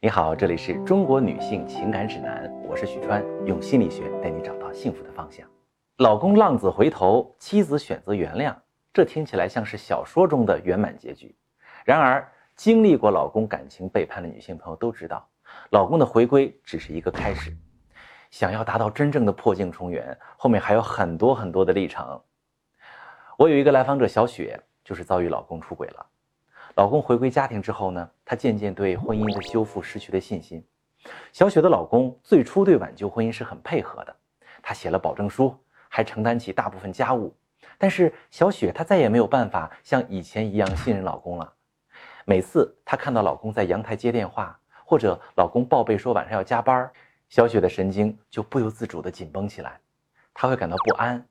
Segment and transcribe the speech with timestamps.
[0.00, 5.48] 你好，这里是中国女性情感指南，我是许川，用心理学带你找到幸福的方向。
[5.98, 8.54] 老公浪子回头，妻子选择原谅，
[8.92, 11.34] 这听起来像是小说中的圆满结局。
[11.84, 15.26] 然而，经历过老公感情背叛的女性朋友都知道，
[15.70, 17.56] 老公的回归只是一个开始。
[18.30, 22.20] 想要达到真正的破镜重圆，后面还有很多很多的历程。
[23.38, 26.06] 我有一个来访者小雪，就是遭遇老公出轨了。
[26.74, 30.64] 老公回归家庭之后呢，她渐渐对婚姻的修复失去了信心。
[31.32, 34.16] 小雪的老公最初对挽救婚姻是很配合的，
[34.62, 35.54] 他写了保证书，
[35.88, 37.32] 还承担起大部分家务。
[37.78, 41.52] 但是小雪她再也没有办法像以前一样信任老公了。
[42.24, 46.90] 每次她看到老公在阳台接电话，或者老公报备说晚上要加班
[47.28, 49.78] 小雪的神经就不由自主地紧绷起来，
[50.32, 51.24] 她会感到不安，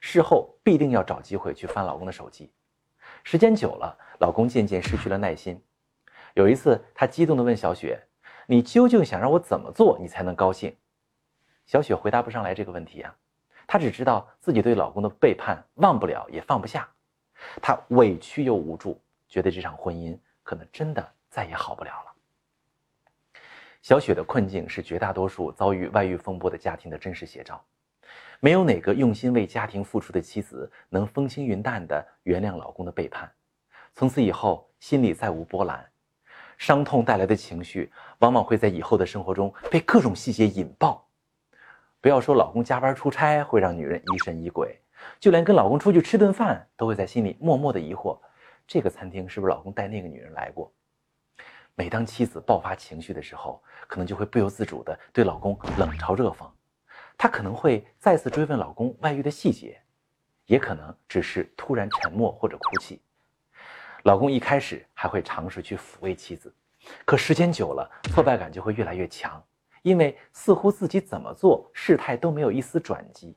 [0.00, 2.50] 事后必定要找机会去翻老公的手机。
[3.22, 5.62] 时间久了，老公渐渐失去了耐心。
[6.34, 8.00] 有一次，他激动地问小雪
[8.46, 10.74] ：“你究竟想让我怎么做，你才能高兴？”
[11.66, 13.14] 小雪回答不上来这个问题啊，
[13.66, 16.88] 她只知道自己对老公的背叛忘不了也放不下，
[17.62, 22.12] 她委屈又无助，觉得这场婚姻可能真的再也好不了了。
[23.82, 27.64] 小雪的困境是绝大多数遭遇外遇风波的家庭的真实写照。
[28.42, 33.30] 没有哪个用心为家庭付出的妻子能风轻云淡地原谅老公的背叛，
[33.92, 35.86] 从此以后心里再无波澜。
[36.56, 41.06] 伤痛带来的情绪，往往会在以后的生活中被各种细节引爆。
[42.00, 44.80] 不要说老公加班出差会让女人疑神疑鬼，
[45.18, 48.18] 就连跟老公出去吃顿饭，都会在心里默默的疑惑：
[48.66, 50.72] 这个餐厅是不是老公带那个女人来过？
[51.74, 56.46] 每当妻子爆发情绪的时候，可能就会不由自主地对老公冷嘲热讽。
[57.22, 59.78] 她可能会再次追问老公外遇的细节，
[60.46, 62.98] 也可能只是突然沉默或者哭泣。
[64.04, 66.50] 老公一开始还会尝试去抚慰妻子，
[67.04, 69.38] 可时间久了，挫败感就会越来越强，
[69.82, 73.36] 因为似乎自己怎么做事态都没有一丝转机，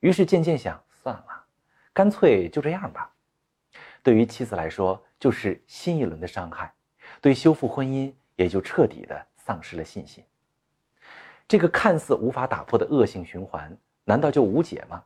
[0.00, 1.46] 于是渐渐想算了，
[1.94, 3.10] 干脆就这样吧。
[4.02, 6.70] 对于妻子来说，就是新一轮的伤害。
[7.22, 10.22] 对修复婚姻也就彻底的丧失了信心。
[11.46, 15.02] 这个看似无法打破的恶性循环，难道就无解吗？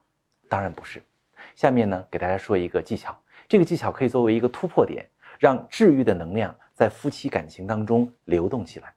[0.49, 1.03] 当然不是。
[1.55, 3.17] 下面呢，给大家说一个技巧，
[3.49, 8.95] 这个技巧可以作为一个突破点，让治愈的能量在夫妻感情当中流动起来。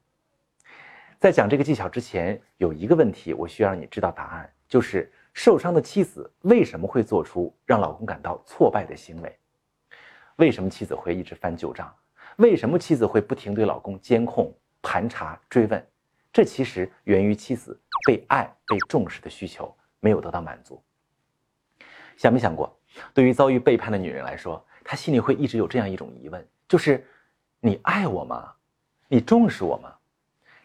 [1.19, 9.37] 在讲这个技巧之前，有一个问题我需要让你知道答案，就是受伤的妻子为什么会做出让老公感到挫败的行为？
[10.37, 11.93] 为什么妻子会一直翻旧账？
[12.37, 15.87] 为什么妻子会不停对老公监控、盘查、追问？
[16.33, 20.81] 这其实源于妻子被爱、被重视的需求没有得到满足。
[22.15, 22.79] 想没想过，
[23.13, 27.05] 对于遭遇背叛的女人来说，她心里会一直有这样一种疑问：就是
[27.59, 28.53] 你爱我吗？
[29.07, 29.93] 你重视我吗？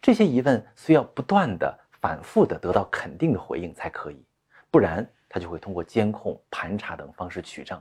[0.01, 4.25] 这些疑问需要不断的、反复的得到肯定的回应才可以，
[4.71, 7.81] 不然她就会通过监控、盘查等方式取证，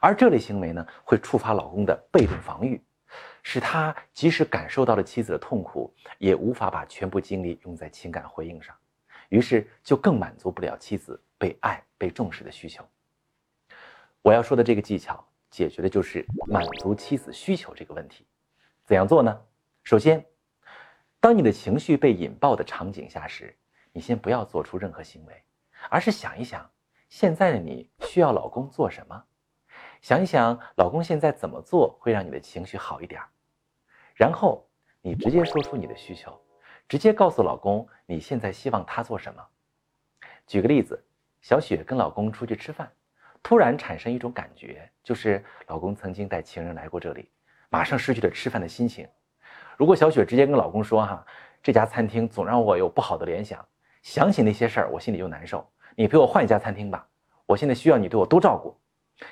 [0.00, 2.82] 而这类行为呢，会触发老公的被动防御。
[3.42, 8.76] 使他即使感受到了妻子的痛苦，也无法把全部精力用在情感回应上，
[9.28, 12.86] 于是就更满足不了妻子被爱、被重视的需求。
[14.22, 18.26] 我要说的这个技巧，解决的就是满足妻子需求这个问题。
[18.84, 19.40] 怎样做呢？
[19.82, 20.24] 首先，
[21.20, 23.56] 当你的情绪被引爆的场景下时，
[23.92, 25.42] 你先不要做出任何行为，
[25.88, 26.70] 而是想一想，
[27.08, 29.24] 现在的你需要老公做什么。
[30.00, 33.20] 想一想，老公现在怎么做会让你的情绪好一点？
[34.14, 34.66] 然后
[35.02, 36.32] 你直接说出你的需求，
[36.88, 39.46] 直接告诉老公你现在希望他做什么。
[40.46, 40.98] 举个例子，
[41.42, 42.90] 小雪跟老公出去吃饭，
[43.42, 47.30] 突然产生一种感觉，就是老公曾经带情人来过这里，
[47.68, 49.06] 马上失去了吃饭的心情。
[49.76, 51.24] 如果小雪直接跟老公说：“哈，
[51.62, 53.62] 这家餐厅总让我有不好的联想，
[54.02, 57.06] 想起那些事儿我心里就难受，你陪我换一家餐厅吧，
[57.44, 58.74] 我现在需要你对我多照顾。”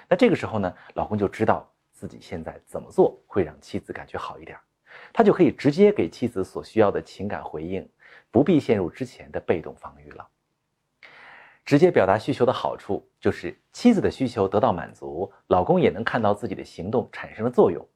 [0.09, 4.59] 那这个时候呢，老公就知道自己现在怎么做会让妻子感觉好一点，
[5.13, 7.89] 他就可以直接给妻子所需要的情感回应，
[8.31, 10.27] 不必陷入之前的被动防御了。
[11.65, 17.87] 直接表达需求的好处就是妻子的需求得到满足，老公也能看到自己的行动产生了作用。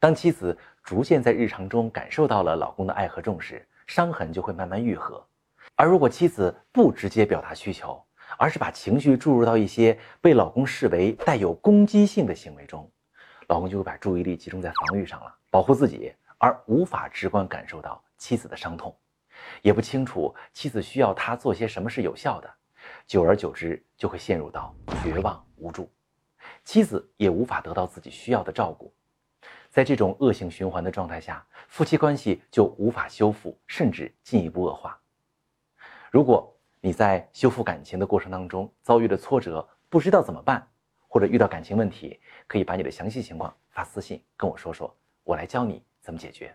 [0.00, 5.24] 当妻子逐渐在日常中感受到了老公的爱和重视，伤痕就会慢慢愈合。
[5.76, 8.02] 而如果妻子不直接表达需求，
[8.38, 12.90] 而是把情绪注入到一些被老公视为带有攻击性的行为中，
[13.48, 18.96] 老公就会把注意力集中在防御上了，保护自己，而无法直观感受到妻子的伤痛，
[19.62, 22.50] 也不清楚妻子需要他做些什么是有效的，
[23.06, 25.90] 久而久之就会陷入到绝望无助，
[26.64, 28.92] 妻子也无法得到自己需要的照顾。
[29.70, 34.98] 在这种恶性循环的状态下，夫妻关系就无法修复，甚至进一步恶化。
[36.10, 36.51] 如果
[36.84, 40.66] 你在修复感情的过程当中遭遇的挫折，不知道怎么办，
[41.06, 44.92] 或者遇到感情问题，可以把你的详细情况发私信跟我说说，
[45.22, 46.52] 我来教你怎么解决。